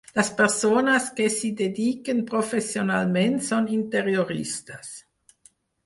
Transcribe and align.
Les 0.17 0.29
persones 0.37 1.09
que 1.19 1.27
s'hi 1.35 1.51
dediquen 1.59 2.25
professionalment 2.33 3.39
són 3.53 3.71
interioristes. 3.79 4.95